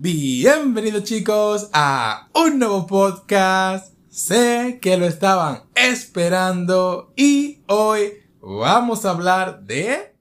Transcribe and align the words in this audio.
Bienvenidos 0.00 1.02
chicos 1.02 1.70
a 1.72 2.28
un 2.32 2.60
nuevo 2.60 2.86
podcast. 2.86 3.94
Sé 4.08 4.78
que 4.80 4.96
lo 4.96 5.06
estaban 5.06 5.64
esperando 5.74 7.12
y 7.16 7.62
hoy 7.66 8.12
vamos 8.40 9.04
a 9.04 9.10
hablar 9.10 9.64
de... 9.64 10.14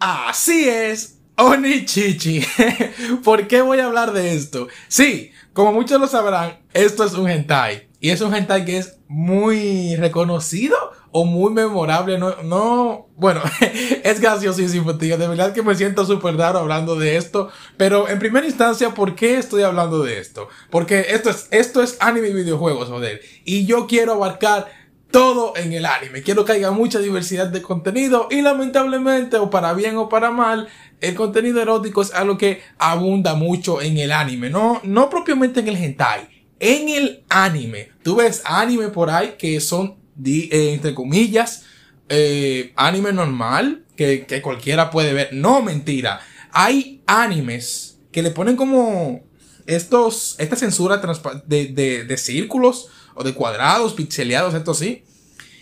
Así 0.00 0.68
es, 0.68 1.20
Onichichi. 1.36 2.44
¿Por 3.22 3.46
qué 3.46 3.62
voy 3.62 3.78
a 3.78 3.86
hablar 3.86 4.12
de 4.12 4.34
esto? 4.34 4.66
Sí, 4.88 5.30
como 5.52 5.72
muchos 5.72 6.00
lo 6.00 6.08
sabrán, 6.08 6.58
esto 6.72 7.04
es 7.04 7.14
un 7.14 7.30
hentai. 7.30 7.90
Y 8.00 8.10
es 8.10 8.20
un 8.20 8.34
hentai 8.34 8.64
que 8.64 8.78
es 8.78 8.98
muy 9.06 9.94
reconocido 9.94 10.76
o 11.12 11.24
muy 11.24 11.52
memorable. 11.52 12.18
No, 12.18 12.42
no, 12.42 13.08
bueno, 13.16 13.40
es 14.02 14.20
graciosísimo, 14.20 14.96
tío. 14.98 15.16
De 15.18 15.28
verdad 15.28 15.52
que 15.52 15.62
me 15.62 15.74
siento 15.74 16.04
súper 16.04 16.36
raro 16.36 16.58
hablando 16.58 16.96
de 16.96 17.16
esto. 17.16 17.50
Pero 17.76 18.08
en 18.08 18.18
primera 18.18 18.46
instancia, 18.46 18.94
¿por 18.94 19.14
qué 19.14 19.36
estoy 19.38 19.62
hablando 19.62 20.02
de 20.02 20.18
esto? 20.18 20.48
Porque 20.70 21.06
esto 21.10 21.30
es, 21.30 21.48
esto 21.50 21.82
es 21.82 21.96
anime 22.00 22.28
y 22.28 22.34
videojuegos, 22.34 22.88
joder. 22.88 23.20
Y 23.44 23.66
yo 23.66 23.86
quiero 23.86 24.14
abarcar 24.14 24.66
todo 25.10 25.54
en 25.56 25.72
el 25.72 25.84
anime. 25.84 26.22
Quiero 26.22 26.44
que 26.44 26.52
haya 26.52 26.70
mucha 26.70 26.98
diversidad 26.98 27.48
de 27.48 27.62
contenido 27.62 28.28
y 28.30 28.40
lamentablemente, 28.40 29.36
o 29.36 29.50
para 29.50 29.74
bien 29.74 29.96
o 29.98 30.08
para 30.08 30.30
mal, 30.30 30.68
el 31.00 31.14
contenido 31.14 31.60
erótico 31.60 32.00
es 32.00 32.14
algo 32.14 32.38
que 32.38 32.62
abunda 32.78 33.34
mucho 33.34 33.82
en 33.82 33.98
el 33.98 34.10
anime. 34.10 34.48
No, 34.48 34.80
no 34.82 35.10
propiamente 35.10 35.60
en 35.60 35.68
el 35.68 35.76
hentai 35.76 36.32
en 36.62 36.88
el 36.90 37.24
anime. 37.28 37.90
Tú 38.04 38.14
ves 38.14 38.40
anime 38.44 38.88
por 38.88 39.10
ahí 39.10 39.34
que 39.36 39.60
son, 39.60 39.96
eh, 40.24 40.74
entre 40.74 40.94
comillas, 40.94 41.64
eh, 42.08 42.72
anime 42.76 43.12
normal, 43.12 43.84
que, 43.96 44.26
cualquiera 44.42 44.90
puede 44.90 45.12
ver. 45.12 45.30
No, 45.32 45.62
mentira. 45.62 46.20
Hay 46.52 47.02
animes 47.06 47.98
que 48.10 48.22
le 48.22 48.30
ponen 48.30 48.56
como 48.56 49.22
estos, 49.66 50.36
esta 50.38 50.56
censura 50.56 51.00
de, 51.46 51.66
de, 51.66 52.04
de 52.04 52.16
círculos 52.16 52.88
o 53.14 53.24
de 53.24 53.34
cuadrados, 53.34 53.94
pixeleados, 53.94 54.54
esto 54.54 54.74
sí. 54.74 55.04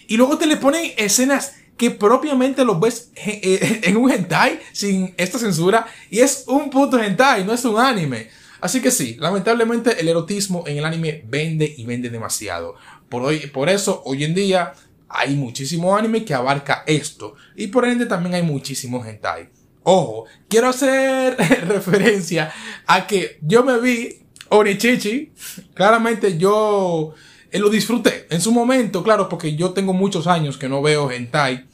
Y 0.09 0.17
luego 0.17 0.39
te 0.39 0.47
le 0.47 0.57
ponen 0.57 0.93
escenas 0.97 1.55
que 1.81 1.91
propiamente 1.91 2.63
los 2.63 2.79
ves 2.79 3.11
eh, 3.17 3.81
en 3.85 3.97
un 3.97 4.11
hentai 4.11 4.61
sin 4.73 5.15
esta 5.17 5.39
censura 5.39 5.87
y 6.11 6.19
es 6.19 6.45
un 6.47 6.69
puto 6.69 7.03
hentai, 7.03 7.45
no 7.45 7.55
es 7.55 7.65
un 7.65 7.79
anime. 7.79 8.29
Así 8.61 8.83
que 8.83 8.91
sí, 8.91 9.17
lamentablemente 9.19 9.99
el 9.99 10.09
erotismo 10.09 10.65
en 10.67 10.77
el 10.77 10.85
anime 10.85 11.25
vende 11.27 11.75
y 11.75 11.87
vende 11.87 12.11
demasiado. 12.11 12.75
Por, 13.11 13.23
hoy, 13.23 13.41
por 13.49 13.69
eso, 13.69 14.03
hoy 14.07 14.25
en 14.25 14.35
día 14.35 14.73
hay 15.09 15.35
muchísimo 15.35 15.97
anime 15.97 16.25
que 16.25 16.33
abarca 16.33 16.85
esto. 16.87 17.35
Y 17.57 17.67
por 17.67 17.85
ende 17.85 18.07
también 18.07 18.37
hay 18.37 18.43
muchísimo 18.43 19.05
hentai. 19.05 19.51
Ojo, 19.83 20.27
quiero 20.49 20.69
hacer 20.69 21.37
referencia 21.69 22.53
a 22.87 23.07
que 23.07 23.39
yo 23.43 23.65
me 23.65 23.79
vi 23.81 24.23
Onichichi. 24.49 25.33
Claramente 25.75 26.39
yo 26.39 27.15
eh, 27.51 27.59
lo 27.59 27.69
disfruté. 27.69 28.27
En 28.31 28.41
su 28.41 28.53
momento, 28.53 29.03
claro, 29.03 29.29
porque 29.29 29.57
yo 29.57 29.71
tengo 29.71 29.93
muchos 29.93 30.29
años 30.29 30.57
que 30.57 30.69
no 30.69 30.81
veo 30.81 31.11
hentai. 31.11 31.67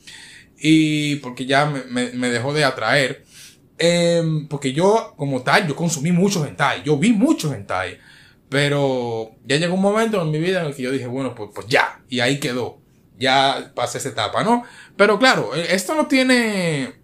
Y 0.59 1.17
porque 1.17 1.45
ya 1.45 1.67
me, 1.67 2.31
dejó 2.31 2.55
de 2.55 2.64
atraer. 2.64 3.25
Eh, 3.79 4.23
porque 4.48 4.73
yo, 4.73 5.12
como 5.19 5.42
tal, 5.42 5.69
yo 5.69 5.77
consumí 5.77 6.11
muchos 6.12 6.47
hentai. 6.47 6.83
Yo 6.83 6.97
vi 6.97 7.12
muchos 7.12 7.53
hentai. 7.53 7.98
Pero 8.48 9.33
ya 9.44 9.56
llegó 9.56 9.75
un 9.75 9.83
momento 9.83 10.22
en 10.22 10.30
mi 10.30 10.39
vida 10.39 10.61
en 10.61 10.66
el 10.66 10.75
que 10.75 10.83
yo 10.83 10.92
dije, 10.92 11.06
bueno, 11.06 11.34
pues, 11.34 11.50
pues 11.55 11.66
ya. 11.66 12.00
Y 12.08 12.20
ahí 12.20 12.39
quedó. 12.39 12.78
Ya 13.19 13.72
pasé 13.75 13.98
esa 13.98 14.11
etapa, 14.11 14.44
¿no? 14.44 14.62
Pero 14.97 15.19
claro, 15.19 15.55
e, 15.55 15.75
esto 15.75 15.94
no 15.94 16.06
tiene 16.06 16.94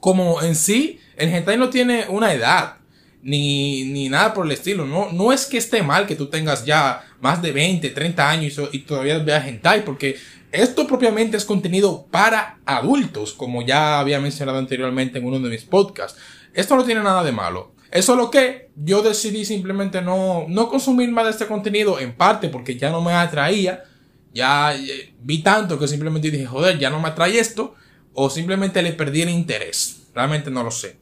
como 0.00 0.40
en 0.42 0.54
sí, 0.54 1.00
el 1.16 1.28
hentai 1.28 1.58
no 1.58 1.68
tiene 1.70 2.06
una 2.08 2.32
edad. 2.32 2.76
Ni, 3.22 3.84
ni 3.84 4.08
nada 4.08 4.32
por 4.32 4.46
el 4.46 4.52
estilo. 4.52 4.86
No, 4.86 5.12
no 5.12 5.30
es 5.30 5.44
que 5.44 5.58
esté 5.58 5.82
mal 5.82 6.06
que 6.06 6.16
tú 6.16 6.28
tengas 6.28 6.64
ya 6.64 7.04
más 7.20 7.42
de 7.42 7.52
20, 7.52 7.90
30 7.90 8.30
años 8.30 8.58
y, 8.72 8.76
y 8.78 8.80
todavía 8.80 9.18
veas 9.18 9.46
hentai. 9.46 9.84
Porque 9.84 10.16
esto 10.52 10.86
propiamente 10.86 11.36
es 11.36 11.44
contenido 11.44 12.06
para 12.10 12.58
adultos, 12.64 13.34
como 13.34 13.60
ya 13.60 14.00
había 14.00 14.20
mencionado 14.20 14.56
anteriormente 14.56 15.18
en 15.18 15.26
uno 15.26 15.38
de 15.38 15.50
mis 15.50 15.64
podcasts. 15.64 16.18
Esto 16.54 16.76
no 16.76 16.84
tiene 16.84 17.02
nada 17.02 17.22
de 17.22 17.32
malo. 17.32 17.74
Es 17.90 18.04
solo 18.04 18.30
que 18.30 18.70
yo 18.76 19.02
decidí 19.02 19.44
simplemente 19.44 20.00
no, 20.00 20.46
no 20.48 20.68
consumir 20.68 21.10
más 21.10 21.24
de 21.24 21.30
este 21.32 21.46
contenido, 21.46 21.98
en 21.98 22.14
parte 22.16 22.48
porque 22.48 22.76
ya 22.76 22.90
no 22.90 23.00
me 23.02 23.12
atraía. 23.12 23.84
Ya 24.32 24.74
eh, 24.74 25.14
vi 25.20 25.42
tanto 25.42 25.78
que 25.78 25.88
simplemente 25.88 26.30
dije, 26.30 26.46
joder, 26.46 26.78
ya 26.78 26.90
no 26.90 27.00
me 27.00 27.08
atrae 27.08 27.38
esto. 27.38 27.74
O 28.12 28.30
simplemente 28.30 28.82
le 28.82 28.92
perdí 28.92 29.22
el 29.22 29.30
interés. 29.30 30.08
Realmente 30.14 30.50
no 30.50 30.62
lo 30.62 30.70
sé. 30.70 30.98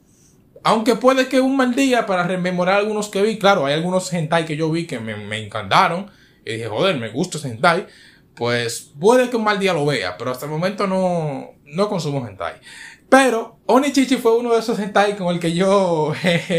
Aunque 0.63 0.95
puede 0.95 1.27
que 1.27 1.39
un 1.39 1.55
mal 1.55 1.73
día 1.73 2.05
para 2.05 2.23
rememorar 2.23 2.79
algunos 2.79 3.09
que 3.09 3.21
vi. 3.21 3.37
Claro, 3.37 3.65
hay 3.65 3.73
algunos 3.73 4.11
hentai 4.11 4.45
que 4.45 4.57
yo 4.57 4.71
vi 4.71 4.85
que 4.85 4.99
me, 4.99 5.15
me 5.15 5.43
encantaron. 5.43 6.09
Y 6.45 6.53
dije, 6.53 6.67
joder, 6.67 6.97
me 6.97 7.09
gusta 7.09 7.37
ese 7.37 7.49
hentai 7.49 7.87
pues 8.39 8.93
puede 8.97 9.29
que 9.29 9.35
un 9.35 9.43
mal 9.43 9.59
día 9.59 9.73
lo 9.73 9.85
vea, 9.85 10.17
pero 10.17 10.31
hasta 10.31 10.45
el 10.45 10.51
momento 10.51 10.87
no, 10.87 11.55
no 11.65 11.89
consumo 11.89 12.25
hentai. 12.25 12.53
Pero 13.09 13.59
Onichichi 13.65 14.17
fue 14.17 14.37
uno 14.37 14.53
de 14.53 14.59
esos 14.59 14.79
hentai 14.79 15.17
con 15.17 15.33
el 15.33 15.39
que 15.39 15.53
yo, 15.53 16.13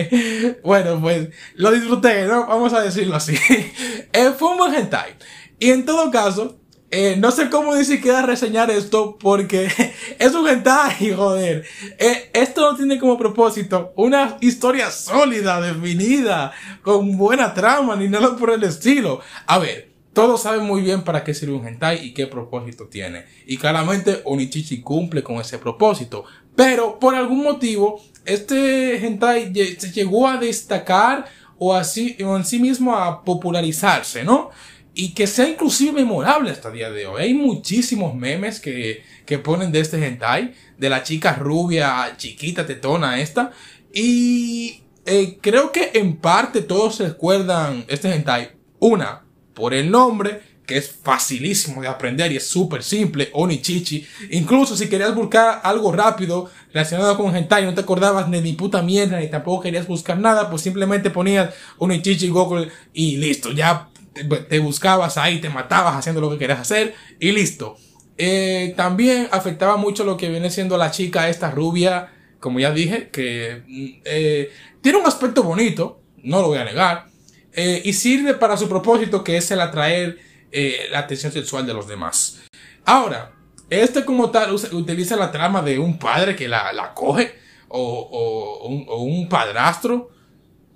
bueno, 0.65 1.00
pues 1.00 1.28
lo 1.55 1.71
disfruté, 1.71 2.27
¿no? 2.27 2.47
Vamos 2.47 2.72
a 2.72 2.81
decirlo 2.81 3.16
así. 3.16 3.34
eh, 4.12 4.33
fue 4.37 4.50
un 4.50 4.59
buen 4.59 4.75
hentai. 4.75 5.15
Y 5.61 5.71
en 5.71 5.84
todo 5.84 6.11
caso, 6.11 6.61
eh, 6.93 7.15
no 7.16 7.31
sé 7.31 7.49
cómo 7.50 7.77
ni 7.77 7.84
siquiera 7.84 8.22
reseñar 8.22 8.69
esto 8.69 9.16
porque 9.16 9.71
es 10.19 10.34
un 10.34 10.49
hentai, 10.49 11.12
joder. 11.15 11.65
Eh, 11.99 12.31
esto 12.33 12.69
no 12.72 12.77
tiene 12.77 12.99
como 12.99 13.17
propósito 13.17 13.93
una 13.94 14.37
historia 14.41 14.91
sólida, 14.91 15.61
definida, 15.61 16.53
con 16.82 17.17
buena 17.17 17.55
trama, 17.55 17.94
ni 17.94 18.09
nada 18.09 18.37
por 18.37 18.50
el 18.50 18.65
estilo. 18.65 19.21
A 19.47 19.61
ver, 19.61 19.91
todos 20.12 20.43
saben 20.43 20.65
muy 20.65 20.82
bien 20.82 21.03
para 21.05 21.22
qué 21.22 21.32
sirve 21.32 21.55
un 21.55 21.67
hentai 21.67 22.05
y 22.05 22.12
qué 22.12 22.27
propósito 22.27 22.88
tiene. 22.88 23.27
Y 23.47 23.56
claramente 23.56 24.22
Onichichi 24.25 24.81
cumple 24.81 25.22
con 25.22 25.37
ese 25.37 25.59
propósito. 25.59 26.25
Pero 26.56 26.99
por 26.99 27.15
algún 27.15 27.43
motivo, 27.43 28.03
este 28.25 29.05
hentai 29.05 29.53
llegó 29.53 30.28
a 30.28 30.37
destacar 30.37 31.27
o 31.59 31.75
así, 31.75 32.16
o 32.25 32.37
en 32.37 32.44
sí 32.44 32.59
mismo 32.59 32.97
a 32.97 33.22
popularizarse, 33.22 34.25
¿no? 34.25 34.50
Y 34.94 35.15
que 35.15 35.27
sea 35.27 35.49
inclusive 35.49 35.93
memorable 35.93 36.50
hasta 36.50 36.69
el 36.69 36.75
día 36.75 36.91
de 36.91 37.06
hoy. 37.06 37.22
Hay 37.22 37.34
muchísimos 37.34 38.15
memes 38.15 38.61
que, 38.61 39.03
que 39.27 39.38
ponen 39.38 39.71
de 39.71 39.81
este 39.81 40.05
hentai, 40.05 40.55
de 40.78 40.91
la 40.91 41.03
chica 41.03 41.34
rubia, 41.34 42.15
chiquita, 42.16 42.67
tetona 42.67 43.21
esta. 43.21 43.53
Y 43.93 44.82
eh, 45.06 45.38
creo 45.41 45.71
que 45.71 45.93
en 45.94 46.17
parte 46.17 46.62
todos 46.62 46.97
se 46.97 47.09
recuerdan 47.09 47.84
este 47.88 48.12
hentai. 48.12 48.53
Una, 48.78 49.25
por 49.55 49.75
el 49.75 49.91
nombre, 49.91 50.41
que 50.70 50.76
es 50.76 50.88
facilísimo 51.03 51.82
de 51.82 51.88
aprender 51.88 52.31
y 52.31 52.36
es 52.36 52.47
súper 52.47 52.84
simple, 52.84 53.28
Onichichi. 53.32 54.06
Incluso 54.31 54.76
si 54.76 54.88
querías 54.88 55.12
buscar 55.16 55.60
algo 55.64 55.91
rápido 55.91 56.48
relacionado 56.72 57.16
con 57.16 57.34
hentai, 57.34 57.64
no 57.64 57.75
te 57.75 57.81
acordabas 57.81 58.31
de 58.31 58.41
ni 58.41 58.53
puta 58.53 58.81
mierda, 58.81 59.19
ni 59.19 59.26
tampoco 59.26 59.64
querías 59.64 59.88
buscar 59.88 60.16
nada, 60.16 60.48
pues 60.48 60.62
simplemente 60.62 61.10
ponías 61.10 61.53
Onichichi 61.78 62.28
Google 62.28 62.69
y 62.92 63.16
listo, 63.16 63.50
ya 63.50 63.88
te, 64.48 64.60
buscabas 64.60 65.19
ahí, 65.19 65.41
te 65.41 65.48
matabas 65.48 65.97
haciendo 65.97 66.20
lo 66.20 66.31
que 66.31 66.38
querías 66.38 66.60
hacer 66.60 66.94
y 67.19 67.32
listo. 67.32 67.76
Eh, 68.16 68.72
también 68.76 69.26
afectaba 69.32 69.76
mucho 69.76 70.04
lo 70.04 70.16
que 70.16 70.28
viene 70.28 70.50
siendo 70.50 70.76
la 70.76 70.92
chica 70.92 71.28
esta 71.28 71.50
rubia, 71.50 72.12
como 72.38 72.60
ya 72.60 72.70
dije, 72.70 73.08
que 73.08 73.64
mm, 73.66 74.02
eh, 74.04 74.52
tiene 74.81 74.98
un 74.98 75.06
aspecto 75.06 75.42
bonito, 75.42 76.00
no 76.22 76.41
lo 76.41 76.47
voy 76.47 76.58
a 76.58 76.64
negar, 76.64 77.06
eh, 77.54 77.82
y 77.84 77.92
sirve 77.92 78.34
para 78.34 78.56
su 78.56 78.69
propósito 78.69 79.25
que 79.25 79.37
es 79.37 79.50
el 79.50 79.60
atraer 79.60 80.29
eh, 80.53 80.88
la 80.91 81.00
atención 81.00 81.33
sexual 81.33 81.66
de 81.66 81.75
los 81.75 81.87
demás. 81.87 82.41
Ahora, 82.84 83.33
este 83.69 84.05
como 84.05 84.31
tal 84.31 84.53
utiliza 84.53 85.16
la 85.16 85.31
trama 85.31 85.62
de 85.62 85.78
un 85.78 85.99
padre 85.99 86.34
que 86.34 86.49
la, 86.49 86.73
la 86.73 86.93
coge 86.93 87.35
o, 87.69 87.79
o, 88.88 89.02
un, 89.02 89.29
padrastro, 89.29 90.11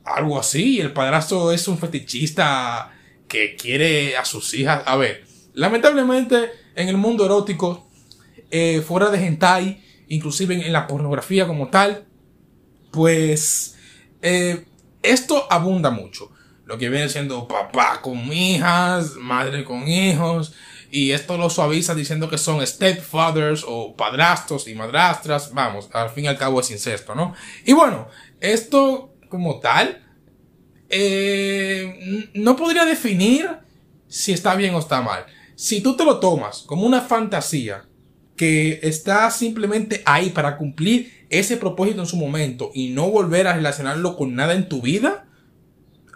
algo 0.04 0.38
así, 0.38 0.76
y 0.76 0.80
el 0.80 0.92
padrastro 0.92 1.50
es 1.50 1.66
un 1.66 1.76
fetichista 1.76 2.92
que 3.26 3.56
quiere 3.56 4.16
a 4.16 4.24
sus 4.24 4.54
hijas. 4.54 4.84
A 4.86 4.96
ver, 4.96 5.24
lamentablemente 5.54 6.50
en 6.76 6.88
el 6.88 6.96
mundo 6.96 7.24
erótico, 7.24 7.88
eh, 8.50 8.80
fuera 8.86 9.10
de 9.10 9.26
hentai, 9.26 9.82
inclusive 10.06 10.54
en, 10.66 10.72
la 10.72 10.86
pornografía 10.86 11.48
como 11.48 11.68
tal, 11.68 12.06
pues 12.92 13.76
esto 15.02 15.46
abunda 15.50 15.90
mucho 15.90 16.33
lo 16.66 16.78
que 16.78 16.88
viene 16.88 17.08
siendo 17.08 17.46
papá 17.46 18.00
con 18.02 18.32
hijas, 18.32 19.16
madre 19.16 19.64
con 19.64 19.86
hijos, 19.86 20.54
y 20.90 21.10
esto 21.10 21.36
lo 21.36 21.50
suaviza 21.50 21.94
diciendo 21.94 22.30
que 22.30 22.38
son 22.38 22.64
stepfathers 22.64 23.64
o 23.66 23.96
padrastros 23.96 24.68
y 24.68 24.74
madrastras, 24.74 25.52
vamos, 25.52 25.88
al 25.92 26.10
fin 26.10 26.24
y 26.24 26.28
al 26.28 26.38
cabo 26.38 26.60
es 26.60 26.70
incesto, 26.70 27.14
¿no? 27.14 27.34
Y 27.64 27.72
bueno, 27.72 28.08
esto 28.40 29.14
como 29.28 29.58
tal, 29.58 30.04
eh, 30.88 32.30
no 32.34 32.54
podría 32.54 32.84
definir 32.84 33.50
si 34.06 34.32
está 34.32 34.54
bien 34.54 34.74
o 34.76 34.78
está 34.78 35.02
mal. 35.02 35.26
Si 35.56 35.80
tú 35.80 35.96
te 35.96 36.04
lo 36.04 36.20
tomas 36.20 36.62
como 36.62 36.86
una 36.86 37.00
fantasía 37.00 37.84
que 38.36 38.80
está 38.82 39.30
simplemente 39.30 40.02
ahí 40.04 40.30
para 40.30 40.56
cumplir 40.56 41.26
ese 41.30 41.56
propósito 41.56 42.00
en 42.00 42.06
su 42.06 42.16
momento 42.16 42.70
y 42.74 42.90
no 42.90 43.10
volver 43.10 43.48
a 43.48 43.54
relacionarlo 43.54 44.16
con 44.16 44.36
nada 44.36 44.54
en 44.54 44.68
tu 44.68 44.82
vida, 44.82 45.23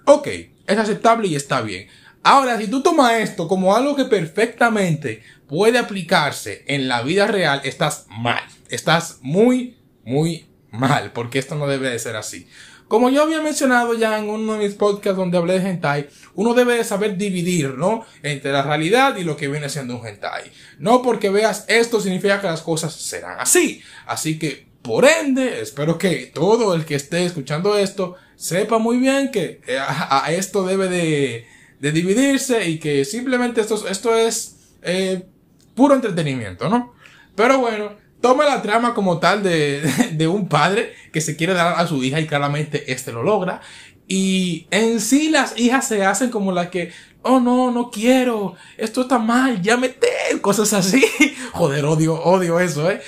ok, 0.09 0.29
es 0.67 0.79
aceptable 0.79 1.29
y 1.29 1.37
está 1.37 1.61
bien. 1.61 1.89
Ahora, 2.23 2.59
si 2.59 2.67
tú 2.67 2.83
tomas 2.83 3.13
esto 3.15 3.47
como 3.47 3.77
algo 3.77 3.95
que 3.95 4.05
perfectamente 4.05 5.23
puede 5.47 5.79
aplicarse 5.79 6.65
en 6.67 6.89
la 6.89 7.03
vida 7.03 7.27
real, 7.27 7.61
estás 7.65 8.07
mal. 8.09 8.43
Estás 8.69 9.19
muy, 9.23 9.79
muy 10.05 10.47
mal, 10.71 11.13
porque 11.13 11.39
esto 11.39 11.55
no 11.55 11.67
debe 11.67 11.91
de 11.91 11.99
ser 11.99 12.17
así. 12.17 12.49
Como 12.89 13.11
yo 13.11 13.23
había 13.23 13.43
mencionado 13.43 13.93
ya 13.93 14.19
en 14.19 14.31
uno 14.31 14.55
de 14.55 14.67
mis 14.67 14.75
podcasts 14.75 15.19
donde 15.19 15.37
hablé 15.37 15.61
de 15.61 15.69
hentai, 15.69 16.09
uno 16.35 16.55
debe 16.55 16.75
de 16.75 16.85
saber 16.85 17.19
dividir, 17.19 17.75
¿no? 17.75 18.07
Entre 18.23 18.51
la 18.51 18.63
realidad 18.63 19.17
y 19.17 19.25
lo 19.25 19.37
que 19.37 19.49
viene 19.49 19.69
siendo 19.69 19.99
un 19.99 20.07
hentai. 20.07 20.51
No 20.79 21.03
porque 21.03 21.29
veas 21.29 21.67
esto 21.69 22.01
significa 22.01 22.41
que 22.41 22.47
las 22.47 22.63
cosas 22.63 22.95
serán 22.95 23.39
así. 23.41 23.83
Así 24.07 24.39
que, 24.39 24.68
por 24.83 25.05
ende, 25.05 25.61
espero 25.61 25.99
que 25.99 26.31
todo 26.33 26.75
el 26.75 26.85
que 26.85 26.95
esté 26.95 27.25
escuchando 27.25 27.77
esto 27.77 28.17
sepa 28.37 28.79
muy 28.79 28.99
bien 28.99 29.31
que 29.31 29.61
eh, 29.67 29.79
a, 29.79 30.31
esto 30.33 30.65
debe 30.65 30.89
de, 30.89 31.47
dividirse 31.93 32.69
y 32.69 32.79
que 32.79 33.05
simplemente 33.05 33.61
esto, 33.61 33.87
esto 33.89 34.17
es 34.17 34.57
eh, 34.83 35.27
puro 35.75 35.95
entretenimiento, 35.95 36.69
¿no? 36.69 36.95
Pero 37.35 37.59
bueno, 37.59 37.93
toma 38.21 38.45
la 38.45 38.63
trama 38.63 38.95
como 38.95 39.19
tal 39.19 39.43
de, 39.43 40.29
un 40.29 40.49
padre 40.49 40.95
que 41.13 41.21
se 41.21 41.37
quiere 41.37 41.55
dar 41.55 41.79
a 41.79 41.87
su 41.87 42.03
hija 42.03 42.21
y 42.21 42.27
claramente 42.27 42.93
este 42.93 43.13
lo 43.13 43.23
logra. 43.23 43.61
Y 44.07 44.67
en 44.71 45.01
sí 45.01 45.29
las 45.31 45.59
hijas 45.59 45.87
se 45.87 46.05
hacen 46.05 46.31
como 46.31 46.51
las 46.51 46.69
que, 46.69 46.93
oh 47.23 47.41
no, 47.41 47.71
no 47.71 47.91
quiero, 47.91 48.55
esto 48.79 49.03
está 49.03 49.19
mal, 49.19 49.61
ya 49.61 49.77
mete, 49.77 50.09
cosas 50.41 50.73
así. 50.73 51.05
Joder, 51.53 51.85
odio, 51.85 52.15
odio 52.23 52.59
eso, 52.61 52.91
eh. 52.91 53.03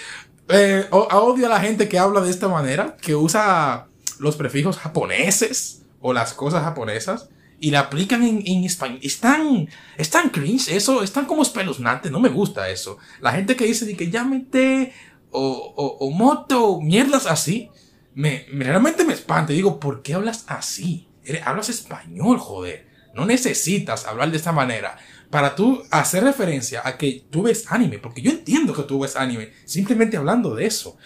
Eh 0.53 0.87
odio 0.91 1.47
a 1.47 1.49
la 1.49 1.61
gente 1.61 1.89
que 1.89 1.99
habla 1.99 2.21
de 2.21 2.31
esta 2.31 2.49
manera, 2.49 2.97
que 3.01 3.15
usa 3.15 3.87
los 4.19 4.37
prefijos 4.37 4.77
japoneses 4.79 5.83
o 6.01 6.13
las 6.13 6.33
cosas 6.33 6.63
japonesas 6.63 7.29
y 7.61 7.71
la 7.71 7.81
aplican 7.81 8.23
en, 8.23 8.65
español. 8.65 8.99
Están, 9.03 9.69
están 9.99 10.31
cringe, 10.31 10.69
eso, 10.71 11.03
están 11.03 11.27
como 11.27 11.43
espeluznantes, 11.43 12.11
no 12.11 12.21
me 12.21 12.31
gusta 12.31 12.71
eso. 12.71 12.99
La 13.21 13.33
gente 13.33 13.55
que 13.55 13.67
dice 13.67 13.85
de 13.85 13.97
que 13.97 14.11
llámete 14.11 14.93
o, 15.31 15.75
o, 15.77 16.07
o 16.07 16.11
moto, 16.11 16.81
mierdas 16.81 17.27
así, 17.27 17.71
me, 18.15 18.47
realmente 18.51 19.05
me 19.05 19.13
espanta. 19.13 19.53
Digo, 19.53 19.79
¿por 19.79 20.03
qué 20.03 20.15
hablas 20.15 20.45
así? 20.49 21.09
Hablas 21.45 21.69
español, 21.69 22.39
joder. 22.39 22.90
No 23.15 23.27
necesitas 23.27 24.07
hablar 24.07 24.31
de 24.31 24.37
esta 24.37 24.53
manera 24.53 24.97
para 25.31 25.55
tú 25.55 25.83
hacer 25.91 26.25
referencia 26.25 26.83
a 26.85 26.99
que 26.99 27.25
tú 27.31 27.43
ves 27.43 27.65
anime, 27.69 27.99
porque 27.99 28.21
yo 28.21 28.31
entiendo 28.31 28.75
que 28.75 28.83
tú 28.83 29.01
ves 29.01 29.17
anime, 29.17 29.53
simplemente 29.65 30.17
hablando 30.17 30.55
de 30.55 30.67
eso. 30.67 30.97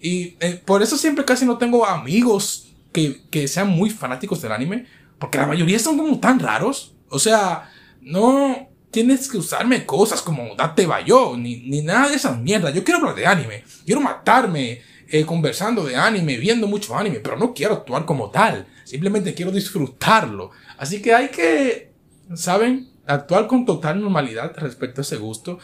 Y 0.00 0.36
eh, 0.40 0.62
por 0.64 0.82
eso 0.82 0.96
siempre 0.96 1.24
casi 1.24 1.44
no 1.44 1.58
tengo 1.58 1.84
amigos 1.84 2.72
que, 2.92 3.22
que 3.30 3.48
sean 3.48 3.68
muy 3.68 3.90
fanáticos 3.90 4.40
del 4.40 4.52
anime, 4.52 4.86
porque 5.18 5.38
la 5.38 5.46
mayoría 5.46 5.78
son 5.78 5.98
como 5.98 6.18
tan 6.20 6.38
raros. 6.38 6.94
O 7.08 7.18
sea, 7.18 7.70
no 8.00 8.68
tienes 8.90 9.28
que 9.28 9.38
usarme 9.38 9.84
cosas 9.84 10.22
como 10.22 10.54
date 10.54 10.86
bayo, 10.86 11.36
ni, 11.36 11.56
ni 11.56 11.82
nada 11.82 12.08
de 12.08 12.16
esas 12.16 12.38
mierdas. 12.38 12.72
Yo 12.72 12.84
quiero 12.84 13.00
hablar 13.00 13.14
de 13.14 13.26
anime. 13.26 13.64
Quiero 13.84 14.00
matarme 14.00 14.80
eh, 15.10 15.26
conversando 15.26 15.84
de 15.84 15.96
anime, 15.96 16.36
viendo 16.36 16.66
mucho 16.66 16.96
anime, 16.96 17.20
pero 17.20 17.36
no 17.36 17.52
quiero 17.52 17.74
actuar 17.74 18.04
como 18.04 18.30
tal. 18.30 18.66
Simplemente 18.84 19.34
quiero 19.34 19.50
disfrutarlo. 19.50 20.50
Así 20.78 21.02
que 21.02 21.14
hay 21.14 21.28
que, 21.28 21.92
¿saben? 22.34 22.90
Actuar 23.06 23.48
con 23.48 23.66
total 23.66 24.00
normalidad 24.00 24.52
respecto 24.56 25.00
a 25.00 25.02
ese 25.02 25.16
gusto. 25.16 25.58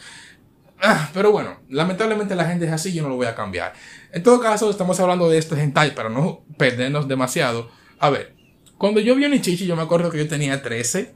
Ah, 0.81 1.09
pero 1.13 1.31
bueno, 1.31 1.61
lamentablemente 1.69 2.35
la 2.35 2.45
gente 2.45 2.65
es 2.65 2.71
así, 2.71 2.93
yo 2.93 3.03
no 3.03 3.09
lo 3.09 3.15
voy 3.15 3.27
a 3.27 3.35
cambiar. 3.35 3.73
En 4.11 4.21
todo 4.21 4.39
caso, 4.39 4.69
estamos 4.69 4.99
hablando 4.99 5.29
de 5.29 5.37
este 5.37 5.55
hentai 5.55 5.95
para 5.95 6.09
no 6.09 6.43
perdernos 6.57 7.07
demasiado. 7.07 7.71
A 7.99 8.09
ver, 8.09 8.35
cuando 8.77 8.99
yo 8.99 9.15
vi 9.15 9.25
a 9.25 9.29
Nichichi, 9.29 9.65
yo 9.65 9.75
me 9.75 9.81
acuerdo 9.81 10.11
que 10.11 10.19
yo 10.19 10.27
tenía 10.27 10.61
13 10.61 11.15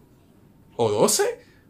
o 0.78 0.90
12. 0.90 1.24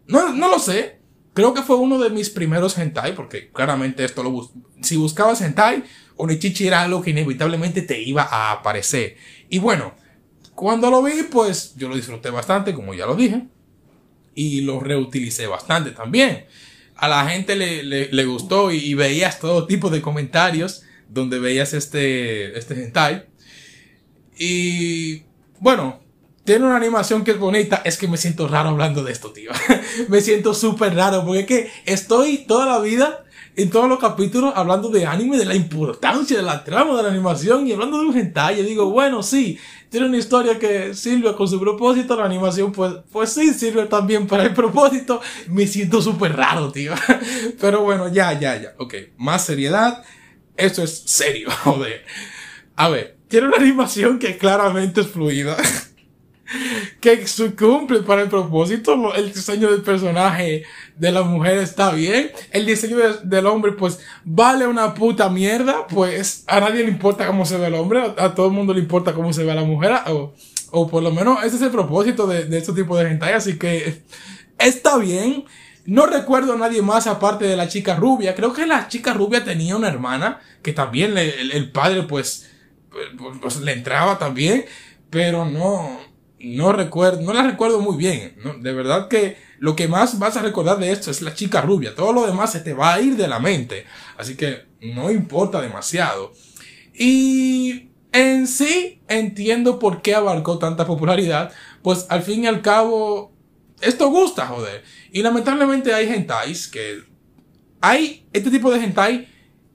No, 0.07 0.33
no 0.33 0.47
lo 0.47 0.59
sé. 0.59 1.00
Creo 1.33 1.53
que 1.53 1.61
fue 1.61 1.77
uno 1.77 1.97
de 1.97 2.09
mis 2.09 2.29
primeros 2.29 2.77
hentai, 2.77 3.15
porque 3.15 3.49
claramente 3.51 4.03
esto 4.03 4.21
lo 4.21 4.31
bus 4.31 4.49
Si 4.81 4.97
buscabas 4.97 5.41
hentai, 5.41 5.83
Onichichi 6.17 6.67
era 6.67 6.81
algo 6.81 7.01
que 7.01 7.11
inevitablemente 7.11 7.81
te 7.81 8.01
iba 8.01 8.23
a 8.23 8.51
aparecer. 8.51 9.15
Y 9.49 9.59
bueno, 9.59 9.95
cuando 10.55 10.91
lo 10.91 11.01
vi, 11.01 11.23
pues 11.31 11.73
yo 11.77 11.87
lo 11.87 11.95
disfruté 11.95 12.29
bastante, 12.29 12.73
como 12.73 12.93
ya 12.93 13.05
lo 13.05 13.15
dije. 13.15 13.47
Y 14.35 14.61
lo 14.61 14.79
reutilicé 14.79 15.47
bastante 15.47 15.91
también. 15.91 16.45
A 16.95 17.07
la 17.07 17.27
gente 17.27 17.55
le, 17.55 17.83
le, 17.83 18.25
gustó 18.25 18.71
y, 18.71 18.77
y, 18.77 18.93
veías 18.93 19.39
todo 19.39 19.65
tipo 19.65 19.89
de 19.89 20.01
comentarios 20.01 20.83
donde 21.09 21.39
veías 21.39 21.73
este, 21.73 22.57
este 22.57 22.75
hentai. 22.75 23.25
Y 24.37 25.23
bueno, 25.59 26.00
tiene 26.43 26.65
una 26.65 26.77
animación 26.77 27.23
que 27.23 27.31
es 27.31 27.39
bonita. 27.39 27.81
Es 27.85 27.97
que 27.97 28.07
me 28.07 28.17
siento 28.17 28.47
raro 28.47 28.69
hablando 28.69 29.03
de 29.03 29.11
esto, 29.11 29.31
tío. 29.31 29.51
me 30.09 30.21
siento 30.21 30.53
súper 30.53 30.95
raro 30.95 31.25
porque 31.25 31.39
es 31.41 31.45
que 31.45 31.71
estoy 31.85 32.45
toda 32.47 32.65
la 32.65 32.79
vida 32.79 33.23
en 33.55 33.69
todos 33.69 33.89
los 33.89 33.99
capítulos 33.99 34.53
hablando 34.55 34.89
de 34.89 35.05
anime, 35.05 35.37
de 35.37 35.45
la 35.45 35.55
importancia 35.55 36.37
de 36.37 36.43
la 36.43 36.63
trama 36.63 36.95
de 36.95 37.03
la 37.03 37.09
animación 37.09 37.67
y 37.67 37.73
hablando 37.73 37.99
de 37.99 38.07
un 38.07 38.17
hentai. 38.17 38.57
Yo 38.57 38.63
digo, 38.63 38.89
bueno, 38.89 39.21
sí, 39.23 39.59
tiene 39.89 40.07
una 40.07 40.17
historia 40.17 40.57
que 40.57 40.93
sirve 40.93 41.35
con 41.35 41.47
su 41.47 41.59
propósito. 41.59 42.15
La 42.15 42.25
animación, 42.25 42.71
pues, 42.71 42.93
pues 43.11 43.33
sí, 43.33 43.53
sirve 43.53 43.85
también 43.85 44.25
para 44.25 44.43
el 44.43 44.53
propósito. 44.53 45.21
Me 45.47 45.67
siento 45.67 46.01
súper 46.01 46.35
raro, 46.35 46.71
tío. 46.71 46.93
Pero 47.59 47.81
bueno, 47.81 48.07
ya, 48.07 48.39
ya, 48.39 48.59
ya. 48.61 48.73
Ok, 48.77 48.95
más 49.17 49.45
seriedad. 49.45 50.03
Esto 50.55 50.83
es 50.83 51.03
serio, 51.05 51.49
joder. 51.63 52.05
A 52.75 52.89
ver, 52.89 53.17
tiene 53.27 53.47
una 53.47 53.57
animación 53.57 54.17
que 54.17 54.37
claramente 54.37 55.01
es 55.01 55.07
fluida. 55.07 55.57
Que 56.99 57.25
cumple 57.57 57.99
para 58.01 58.23
el 58.23 58.29
propósito. 58.29 59.13
El 59.13 59.33
diseño 59.33 59.71
del 59.71 59.81
personaje 59.81 60.63
de 60.95 61.11
la 61.11 61.23
mujer 61.23 61.57
está 61.57 61.91
bien. 61.91 62.31
El 62.51 62.65
diseño 62.65 62.97
del 63.23 63.45
hombre, 63.45 63.73
pues, 63.73 63.99
vale 64.23 64.67
una 64.67 64.93
puta 64.93 65.29
mierda. 65.29 65.87
Pues 65.87 66.43
a 66.47 66.59
nadie 66.59 66.83
le 66.83 66.89
importa 66.89 67.27
cómo 67.27 67.45
se 67.45 67.57
ve 67.57 67.67
el 67.67 67.75
hombre. 67.75 68.13
A, 68.17 68.33
todo 68.35 68.47
el 68.47 68.53
mundo 68.53 68.73
le 68.73 68.79
importa 68.79 69.13
cómo 69.13 69.33
se 69.33 69.43
ve 69.43 69.53
la 69.53 69.63
mujer. 69.63 69.93
O, 70.07 70.33
o 70.71 70.87
por 70.87 71.03
lo 71.03 71.11
menos 71.11 71.43
ese 71.43 71.55
es 71.57 71.61
el 71.61 71.71
propósito 71.71 72.27
de, 72.27 72.45
de 72.45 72.57
este 72.57 72.73
tipo 72.73 72.97
de 72.97 73.09
hentai. 73.09 73.33
Así 73.33 73.57
que 73.57 74.03
está 74.57 74.97
bien. 74.97 75.45
No 75.85 76.05
recuerdo 76.05 76.53
a 76.53 76.57
nadie 76.57 76.83
más 76.83 77.07
aparte 77.07 77.45
de 77.45 77.57
la 77.57 77.67
chica 77.67 77.95
rubia. 77.95 78.35
Creo 78.35 78.53
que 78.53 78.67
la 78.67 78.87
chica 78.87 79.13
rubia 79.13 79.43
tenía 79.43 79.75
una 79.75 79.87
hermana 79.87 80.39
que 80.61 80.73
también 80.73 81.17
el 81.17 81.71
padre, 81.71 82.03
pues, 82.03 82.51
pues, 83.17 83.37
pues, 83.41 83.57
le 83.61 83.71
entraba 83.71 84.19
también, 84.19 84.65
pero 85.09 85.45
no, 85.45 85.99
no 86.43 86.71
recuerdo, 86.71 87.21
no 87.21 87.33
la 87.33 87.43
recuerdo 87.43 87.81
muy 87.81 87.97
bien. 87.97 88.35
De 88.61 88.73
verdad 88.73 89.07
que 89.07 89.37
lo 89.59 89.75
que 89.75 89.87
más 89.87 90.19
vas 90.19 90.37
a 90.37 90.41
recordar 90.41 90.79
de 90.79 90.91
esto 90.91 91.11
es 91.11 91.21
la 91.21 91.33
chica 91.33 91.61
rubia. 91.61 91.95
Todo 91.95 92.13
lo 92.13 92.25
demás 92.25 92.51
se 92.51 92.61
te 92.61 92.73
va 92.73 92.93
a 92.93 93.01
ir 93.01 93.15
de 93.15 93.27
la 93.27 93.39
mente. 93.39 93.85
Así 94.17 94.35
que 94.35 94.65
no 94.81 95.11
importa 95.11 95.61
demasiado. 95.61 96.33
Y 96.93 97.89
en 98.11 98.47
sí 98.47 99.01
entiendo 99.07 99.79
por 99.79 100.01
qué 100.01 100.15
abarcó 100.15 100.57
tanta 100.57 100.85
popularidad. 100.85 101.51
Pues 101.81 102.05
al 102.09 102.23
fin 102.23 102.43
y 102.43 102.47
al 102.47 102.61
cabo, 102.61 103.33
esto 103.81 104.09
gusta, 104.09 104.47
joder. 104.47 104.83
Y 105.11 105.21
lamentablemente 105.21 105.93
hay 105.93 106.11
hentais 106.11 106.67
que... 106.67 107.03
Hay 107.81 108.27
este 108.33 108.51
tipo 108.51 108.71
de 108.71 108.83
hentai 108.83 109.27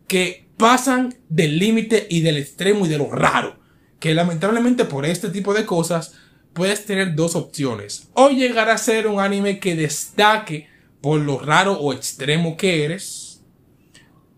que 0.07 0.49
pasan 0.57 1.17
del 1.29 1.59
límite 1.59 2.07
y 2.09 2.21
del 2.21 2.37
extremo 2.37 2.87
y 2.87 2.89
de 2.89 2.99
lo 2.99 3.11
raro. 3.11 3.59
Que 3.99 4.15
lamentablemente 4.15 4.85
por 4.85 5.07
este 5.07 5.31
tipo 5.31 5.55
de 5.55 5.67
cosas 5.67 6.15
puedes 6.57 6.87
tener 6.87 7.15
dos 7.15 7.37
opciones. 7.37 8.09
O 8.15 8.31
llegar 8.31 8.71
a 8.71 8.79
ser 8.79 9.07
un 9.07 9.21
anime 9.21 9.61
que 9.61 9.77
destaque 9.77 10.69
por 11.01 11.21
lo 11.21 11.39
raro 11.39 11.75
o 11.75 11.93
extremo 11.93 12.57
que 12.57 12.85
eres. 12.85 13.45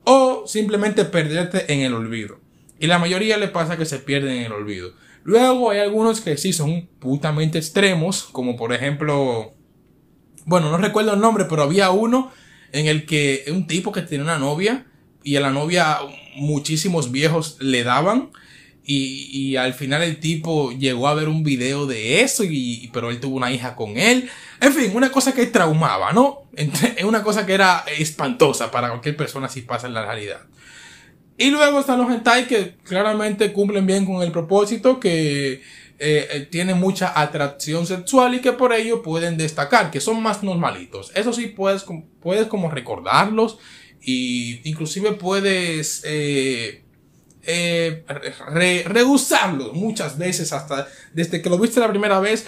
O 0.04 0.44
simplemente 0.46 1.04
perderte 1.04 1.72
en 1.72 1.80
el 1.80 1.94
olvido. 1.94 2.40
Y 2.80 2.88
la 2.88 2.98
mayoría 2.98 3.38
le 3.38 3.48
pasa 3.48 3.76
que 3.78 3.86
se 3.86 4.00
pierden 4.00 4.38
en 4.38 4.42
el 4.46 4.52
olvido. 4.52 4.92
Luego 5.22 5.70
hay 5.70 5.78
algunos 5.78 6.20
que 6.20 6.36
sí 6.36 6.52
son 6.52 6.88
putamente 6.98 7.58
extremos, 7.58 8.24
como 8.24 8.56
por 8.56 8.72
ejemplo, 8.72 9.54
bueno, 10.44 10.70
no 10.70 10.78
recuerdo 10.78 11.14
el 11.14 11.20
nombre, 11.20 11.44
pero 11.48 11.62
había 11.62 11.90
uno 11.90 12.32
en 12.72 12.86
el 12.86 13.06
que 13.06 13.44
un 13.48 13.66
tipo 13.66 13.92
que 13.92 14.02
tiene 14.02 14.24
una 14.24 14.38
novia 14.38 14.86
y 15.22 15.36
a 15.36 15.40
la 15.40 15.50
novia 15.50 15.98
muchísimos 16.36 17.12
viejos 17.12 17.58
le 17.60 17.84
daban. 17.84 18.30
Y, 18.90 19.28
y, 19.30 19.56
al 19.56 19.74
final 19.74 20.02
el 20.02 20.18
tipo 20.18 20.72
llegó 20.72 21.08
a 21.08 21.14
ver 21.14 21.28
un 21.28 21.42
video 21.44 21.84
de 21.84 22.22
eso, 22.22 22.42
y, 22.42 22.88
pero 22.90 23.10
él 23.10 23.20
tuvo 23.20 23.36
una 23.36 23.52
hija 23.52 23.76
con 23.76 23.98
él. 23.98 24.30
En 24.62 24.72
fin, 24.72 24.92
una 24.94 25.12
cosa 25.12 25.34
que 25.34 25.44
traumaba, 25.44 26.14
¿no? 26.14 26.48
Es 26.96 27.04
una 27.04 27.22
cosa 27.22 27.44
que 27.44 27.52
era 27.52 27.84
espantosa 27.98 28.70
para 28.70 28.88
cualquier 28.88 29.14
persona 29.14 29.50
si 29.50 29.60
pasa 29.60 29.88
en 29.88 29.92
la 29.92 30.06
realidad. 30.06 30.40
Y 31.36 31.50
luego 31.50 31.80
están 31.80 31.98
los 31.98 32.10
hentai 32.10 32.48
que 32.48 32.76
claramente 32.82 33.52
cumplen 33.52 33.86
bien 33.86 34.06
con 34.06 34.22
el 34.22 34.32
propósito, 34.32 34.98
que 34.98 35.52
eh, 35.52 36.28
eh, 36.30 36.48
tienen 36.50 36.78
mucha 36.78 37.20
atracción 37.20 37.86
sexual 37.86 38.34
y 38.36 38.40
que 38.40 38.52
por 38.52 38.72
ello 38.72 39.02
pueden 39.02 39.36
destacar, 39.36 39.90
que 39.90 40.00
son 40.00 40.22
más 40.22 40.42
normalitos. 40.42 41.12
Eso 41.14 41.34
sí, 41.34 41.48
puedes, 41.48 41.84
puedes 42.20 42.46
como 42.46 42.70
recordarlos 42.70 43.58
y 44.00 44.60
inclusive 44.68 45.12
puedes 45.12 46.02
eh, 46.06 46.84
eh, 47.50 48.04
rehusarlo 48.84 49.72
muchas 49.72 50.18
veces 50.18 50.52
hasta 50.52 50.86
desde 51.14 51.40
que 51.40 51.48
lo 51.48 51.58
viste 51.58 51.80
la 51.80 51.88
primera 51.88 52.20
vez 52.20 52.46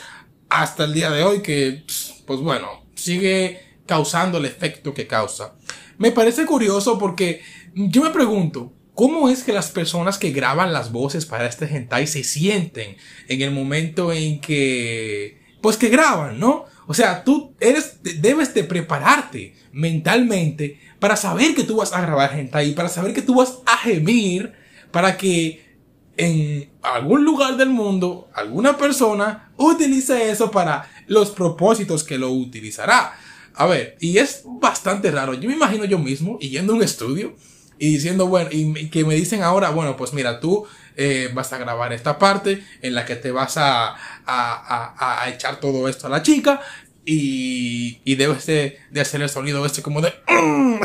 hasta 0.51 0.85
el 0.85 0.93
día 0.93 1.09
de 1.09 1.23
hoy 1.23 1.41
que 1.41 1.85
pues 2.27 2.41
bueno 2.41 2.85
sigue 2.97 3.61
causando 3.87 4.37
el 4.37 4.45
efecto 4.45 4.93
que 4.93 5.07
causa. 5.07 5.55
Me 5.97 6.13
parece 6.13 6.45
curioso 6.45 6.99
porque 6.99 7.41
yo 7.75 8.03
me 8.03 8.11
pregunto, 8.11 8.75
¿cómo 8.95 9.31
es 9.31 9.43
que 9.43 9.55
las 9.55 9.71
personas 9.71 10.19
que 10.19 10.33
graban 10.33 10.75
las 10.75 10.93
voces 10.93 11.25
para 11.25 11.47
este 11.47 11.65
hentai 11.65 12.07
se 12.07 12.23
sienten 12.23 12.99
en 13.27 13.41
el 13.41 13.53
momento 13.53 14.13
en 14.13 14.39
que, 14.43 15.41
pues 15.63 15.79
que 15.79 15.89
graban, 15.89 16.39
¿no? 16.39 16.67
O 16.87 16.93
sea, 16.93 17.25
tú 17.25 17.55
eres, 17.59 18.01
debes 18.03 18.53
de 18.53 18.65
prepararte 18.65 19.55
mentalmente 19.73 20.79
para 20.99 21.17
saber 21.17 21.55
que 21.55 21.65
tú 21.65 21.77
vas 21.77 21.95
a 21.95 22.03
grabar 22.03 22.39
hentai, 22.39 22.75
para 22.75 22.91
saber 22.91 23.15
que 23.15 23.23
tú 23.23 23.37
vas 23.37 23.61
a 23.65 23.79
gemir, 23.79 24.60
para 24.91 25.17
que 25.17 25.71
en 26.17 26.71
algún 26.83 27.25
lugar 27.25 27.57
del 27.57 27.71
mundo 27.71 28.29
alguna 28.35 28.77
persona 28.77 29.51
utilice 29.57 30.31
eso 30.31 30.51
para 30.51 30.91
los 31.07 31.31
propósitos 31.31 32.05
que 32.05 32.19
lo 32.19 32.31
utilizará. 32.31 33.15
A 33.55 33.67
ver, 33.67 33.97
y 34.01 34.19
es 34.19 34.43
bastante 34.45 35.11
raro. 35.11 35.35
Yo 35.35 35.49
me 35.49 35.55
imagino 35.55 35.85
yo 35.85 35.99
mismo 35.99 36.39
yendo 36.39 36.73
a 36.73 36.77
un 36.77 36.83
estudio 36.83 37.35
y 37.79 37.95
diciendo, 37.95 38.27
bueno, 38.27 38.51
y 38.53 38.91
que 38.91 39.05
me 39.05 39.15
dicen 39.15 39.43
ahora, 39.43 39.71
bueno, 39.71 39.97
pues 39.97 40.13
mira, 40.13 40.41
tú 40.41 40.67
eh, 40.97 41.31
vas 41.33 41.53
a 41.53 41.59
grabar 41.59 41.93
esta 41.93 42.19
parte 42.19 42.63
en 42.83 42.95
la 42.95 43.07
que 43.07 43.17
te 43.17 43.31
vas 43.31 43.57
a, 43.57 43.89
a, 43.89 43.95
a, 44.27 45.23
a 45.23 45.31
echar 45.31 45.59
todo 45.61 45.89
esto 45.89 46.07
a 46.07 46.11
la 46.11 46.23
chica 46.23 46.61
y, 47.05 48.01
y 48.05 48.15
debes 48.17 48.47
de, 48.47 48.79
de, 48.91 49.01
hacer 49.01 49.23
el 49.23 49.29
sonido 49.29 49.65
este 49.65 49.83
como 49.83 50.01
de... 50.01 50.13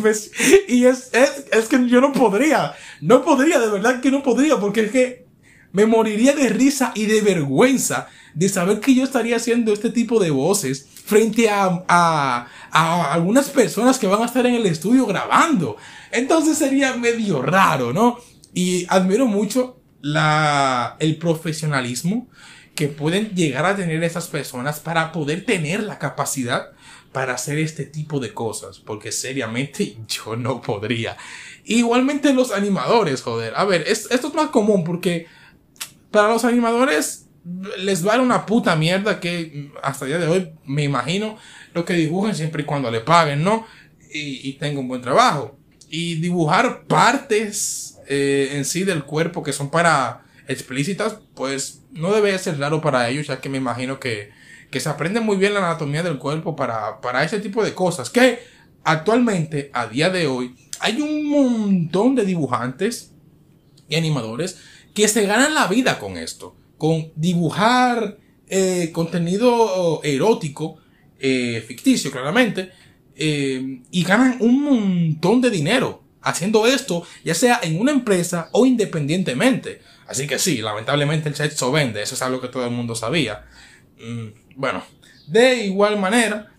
Pues, 0.00 0.30
y 0.68 0.84
es, 0.84 1.10
es, 1.12 1.46
es 1.52 1.66
que 1.66 1.88
yo 1.88 2.00
no 2.00 2.12
podría, 2.12 2.74
no 3.00 3.24
podría, 3.24 3.58
de 3.58 3.68
verdad 3.68 4.00
que 4.00 4.10
no 4.10 4.22
podría, 4.22 4.58
porque 4.58 4.82
es 4.82 4.90
que 4.90 5.26
me 5.72 5.86
moriría 5.86 6.32
de 6.34 6.48
risa 6.48 6.92
y 6.94 7.06
de 7.06 7.20
vergüenza 7.22 8.08
de 8.34 8.48
saber 8.48 8.80
que 8.80 8.94
yo 8.94 9.02
estaría 9.02 9.36
haciendo 9.36 9.72
este 9.72 9.90
tipo 9.90 10.20
de 10.20 10.30
voces 10.30 10.86
frente 11.04 11.48
a, 11.48 11.84
a, 11.88 12.46
a, 12.70 13.12
algunas 13.12 13.48
personas 13.48 13.98
que 13.98 14.06
van 14.06 14.22
a 14.22 14.26
estar 14.26 14.46
en 14.46 14.54
el 14.54 14.66
estudio 14.66 15.06
grabando. 15.06 15.76
Entonces 16.12 16.58
sería 16.58 16.96
medio 16.96 17.42
raro, 17.42 17.92
¿no? 17.92 18.18
Y 18.54 18.86
admiro 18.88 19.26
mucho 19.26 19.80
la, 20.00 20.96
el 20.98 21.16
profesionalismo 21.16 22.28
que 22.76 22.88
pueden 22.88 23.30
llegar 23.30 23.66
a 23.66 23.74
tener 23.74 24.04
esas 24.04 24.28
personas 24.28 24.78
para 24.78 25.10
poder 25.10 25.44
tener 25.44 25.82
la 25.82 25.98
capacidad 25.98 26.72
para 27.10 27.32
hacer 27.32 27.58
este 27.58 27.86
tipo 27.86 28.20
de 28.20 28.34
cosas, 28.34 28.78
porque 28.78 29.10
seriamente 29.10 29.96
yo 30.08 30.36
no 30.36 30.60
podría. 30.60 31.16
Igualmente 31.64 32.32
los 32.32 32.52
animadores, 32.52 33.22
joder. 33.22 33.54
A 33.56 33.64
ver, 33.64 33.84
esto 33.88 34.14
es 34.14 34.34
más 34.34 34.50
común 34.50 34.84
porque 34.84 35.26
para 36.10 36.28
los 36.28 36.44
animadores 36.44 37.26
les 37.78 38.02
vale 38.02 38.22
una 38.22 38.44
puta 38.44 38.76
mierda 38.76 39.18
que 39.20 39.70
hasta 39.82 40.04
el 40.04 40.10
día 40.10 40.18
de 40.18 40.26
hoy 40.26 40.52
me 40.64 40.82
imagino 40.84 41.38
lo 41.74 41.84
que 41.84 41.94
dibujen 41.94 42.34
siempre 42.34 42.62
y 42.62 42.66
cuando 42.66 42.90
le 42.90 43.00
paguen, 43.00 43.42
¿no? 43.42 43.66
Y, 44.12 44.48
y 44.48 44.52
tenga 44.54 44.80
un 44.80 44.88
buen 44.88 45.00
trabajo. 45.00 45.58
Y 45.88 46.16
dibujar 46.16 46.84
partes 46.86 47.98
eh, 48.08 48.50
en 48.52 48.64
sí 48.64 48.84
del 48.84 49.04
cuerpo 49.04 49.42
que 49.42 49.52
son 49.52 49.70
para 49.70 50.24
explícitas, 50.48 51.18
pues 51.34 51.82
no 51.96 52.12
debe 52.12 52.38
ser 52.38 52.58
raro 52.58 52.80
para 52.80 53.08
ellos, 53.08 53.26
ya 53.26 53.40
que 53.40 53.48
me 53.48 53.58
imagino 53.58 53.98
que, 54.00 54.30
que 54.70 54.80
se 54.80 54.88
aprende 54.88 55.20
muy 55.20 55.36
bien 55.36 55.54
la 55.54 55.60
anatomía 55.60 56.02
del 56.02 56.18
cuerpo 56.18 56.56
para, 56.56 57.00
para 57.00 57.24
ese 57.24 57.40
tipo 57.40 57.64
de 57.64 57.74
cosas. 57.74 58.10
Que 58.10 58.40
actualmente, 58.84 59.70
a 59.72 59.86
día 59.86 60.10
de 60.10 60.26
hoy, 60.26 60.54
hay 60.80 61.00
un 61.00 61.26
montón 61.28 62.14
de 62.14 62.24
dibujantes 62.24 63.12
y 63.88 63.96
animadores 63.96 64.58
que 64.94 65.08
se 65.08 65.26
ganan 65.26 65.54
la 65.54 65.66
vida 65.66 65.98
con 65.98 66.16
esto 66.16 66.56
con 66.78 67.12
dibujar 67.16 68.18
eh, 68.48 68.90
contenido 68.92 70.00
erótico, 70.02 70.78
eh, 71.18 71.64
ficticio 71.66 72.10
claramente, 72.10 72.70
eh, 73.14 73.80
y 73.90 74.02
ganan 74.04 74.36
un 74.40 74.62
montón 74.62 75.40
de 75.40 75.50
dinero 75.50 76.02
haciendo 76.26 76.66
esto, 76.66 77.06
ya 77.24 77.34
sea 77.34 77.60
en 77.62 77.80
una 77.80 77.92
empresa 77.92 78.48
o 78.52 78.66
independientemente. 78.66 79.80
Así 80.06 80.26
que 80.26 80.38
sí, 80.38 80.58
lamentablemente 80.58 81.28
el 81.28 81.34
sexo 81.34 81.72
vende, 81.72 82.02
eso 82.02 82.14
es 82.14 82.22
algo 82.22 82.40
que 82.40 82.48
todo 82.48 82.64
el 82.64 82.70
mundo 82.70 82.94
sabía. 82.94 83.46
Mm, 83.98 84.28
bueno, 84.56 84.82
de 85.26 85.64
igual 85.64 85.98
manera, 85.98 86.52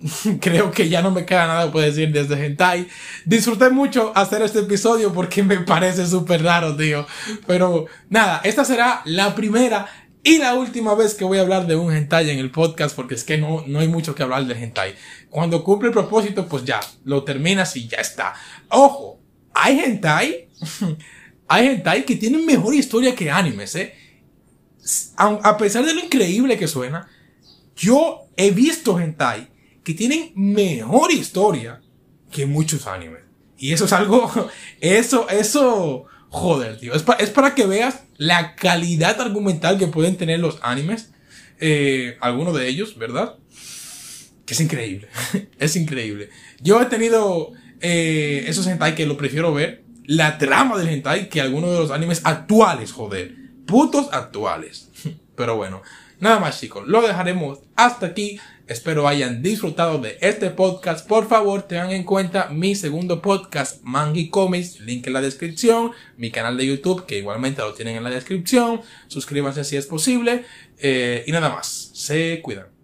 creo 0.40 0.70
que 0.70 0.88
ya 0.88 1.02
no 1.02 1.10
me 1.10 1.24
queda 1.24 1.46
nada 1.46 1.72
que 1.72 1.80
decir 1.80 2.12
desde 2.12 2.44
Hentai. 2.44 2.88
Disfruté 3.24 3.70
mucho 3.70 4.12
hacer 4.14 4.42
este 4.42 4.60
episodio 4.60 5.12
porque 5.12 5.42
me 5.42 5.60
parece 5.60 6.06
súper 6.06 6.42
raro, 6.42 6.76
tío. 6.76 7.06
Pero 7.46 7.86
nada, 8.08 8.40
esta 8.44 8.64
será 8.64 9.02
la 9.04 9.34
primera 9.34 9.86
y 10.26 10.38
la 10.38 10.56
última 10.56 10.96
vez 10.96 11.14
que 11.14 11.24
voy 11.24 11.38
a 11.38 11.42
hablar 11.42 11.68
de 11.68 11.76
un 11.76 11.94
hentai 11.94 12.28
en 12.30 12.40
el 12.40 12.50
podcast 12.50 12.96
porque 12.96 13.14
es 13.14 13.22
que 13.22 13.38
no, 13.38 13.62
no 13.68 13.78
hay 13.78 13.86
mucho 13.86 14.12
que 14.16 14.24
hablar 14.24 14.44
de 14.44 14.60
hentai. 14.60 14.96
Cuando 15.30 15.62
cumple 15.62 15.86
el 15.86 15.92
propósito, 15.94 16.48
pues 16.48 16.64
ya, 16.64 16.80
lo 17.04 17.22
terminas 17.22 17.76
y 17.76 17.86
ya 17.86 17.98
está. 17.98 18.34
Ojo, 18.68 19.20
hay 19.54 19.78
hentai, 19.78 20.48
hay 21.46 21.68
hentai 21.68 22.04
que 22.04 22.16
tienen 22.16 22.44
mejor 22.44 22.74
historia 22.74 23.14
que 23.14 23.30
animes, 23.30 23.76
eh. 23.76 23.94
A 25.16 25.56
pesar 25.56 25.84
de 25.84 25.94
lo 25.94 26.00
increíble 26.00 26.58
que 26.58 26.66
suena, 26.66 27.08
yo 27.76 28.26
he 28.36 28.50
visto 28.50 28.98
hentai 28.98 29.48
que 29.84 29.94
tienen 29.94 30.32
mejor 30.34 31.12
historia 31.12 31.80
que 32.32 32.46
muchos 32.46 32.88
animes. 32.88 33.22
Y 33.58 33.72
eso 33.72 33.84
es 33.84 33.92
algo, 33.92 34.28
eso, 34.80 35.28
eso, 35.28 36.06
joder, 36.30 36.80
tío. 36.80 36.94
Es, 36.94 37.04
es 37.20 37.30
para 37.30 37.54
que 37.54 37.64
veas 37.64 38.05
la 38.16 38.54
calidad 38.54 39.20
argumental 39.20 39.78
que 39.78 39.86
pueden 39.86 40.16
tener 40.16 40.40
los 40.40 40.58
animes. 40.62 41.10
Eh, 41.58 42.16
algunos 42.20 42.54
de 42.54 42.68
ellos, 42.68 42.98
¿verdad? 42.98 43.36
Que 44.44 44.54
es 44.54 44.60
increíble. 44.60 45.08
es 45.58 45.76
increíble. 45.76 46.30
Yo 46.60 46.80
he 46.80 46.86
tenido 46.86 47.52
eh, 47.80 48.44
esos 48.46 48.66
hentai 48.66 48.94
que 48.94 49.06
lo 49.06 49.16
prefiero 49.16 49.52
ver. 49.52 49.84
La 50.04 50.38
trama 50.38 50.78
del 50.78 50.88
hentai 50.88 51.28
que 51.28 51.40
algunos 51.40 51.72
de 51.72 51.78
los 51.78 51.90
animes 51.90 52.20
actuales, 52.24 52.92
joder. 52.92 53.34
Putos 53.66 54.08
actuales. 54.12 54.90
Pero 55.36 55.56
bueno, 55.56 55.82
nada 56.20 56.38
más 56.38 56.60
chicos. 56.60 56.86
Lo 56.86 57.02
dejaremos 57.02 57.60
hasta 57.74 58.06
aquí. 58.06 58.38
Espero 58.66 59.06
hayan 59.06 59.42
disfrutado 59.42 59.98
de 59.98 60.18
este 60.20 60.50
podcast. 60.50 61.06
Por 61.06 61.28
favor, 61.28 61.62
tengan 61.62 61.92
en 61.92 62.02
cuenta 62.02 62.48
mi 62.48 62.74
segundo 62.74 63.22
podcast, 63.22 63.80
Mangi 63.84 64.28
Comics, 64.28 64.80
link 64.80 65.06
en 65.06 65.12
la 65.12 65.20
descripción, 65.20 65.92
mi 66.16 66.32
canal 66.32 66.56
de 66.56 66.66
YouTube, 66.66 67.06
que 67.06 67.18
igualmente 67.18 67.62
lo 67.62 67.74
tienen 67.74 67.94
en 67.94 68.02
la 68.02 68.10
descripción. 68.10 68.80
Suscríbanse 69.06 69.62
si 69.62 69.76
es 69.76 69.86
posible. 69.86 70.44
Eh, 70.78 71.22
y 71.28 71.30
nada 71.30 71.48
más. 71.48 71.90
Se 71.94 72.40
cuidan. 72.42 72.75